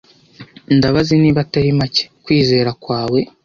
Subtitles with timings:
[0.77, 3.19] Ndabaza niba atari make-kwizera kwawe.